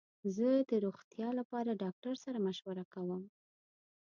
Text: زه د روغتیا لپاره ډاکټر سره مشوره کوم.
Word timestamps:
زه 0.35 0.47
د 0.69 0.71
روغتیا 0.85 1.29
لپاره 1.39 1.79
ډاکټر 1.83 2.15
سره 2.25 2.37
مشوره 2.47 2.83
کوم. 2.93 3.21